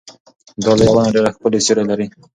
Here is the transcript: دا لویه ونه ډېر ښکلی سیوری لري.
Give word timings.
دا 0.63 0.71
لویه 0.77 0.91
ونه 0.93 1.09
ډېر 1.15 1.25
ښکلی 1.35 1.59
سیوری 1.65 1.83
لري. 1.89 2.05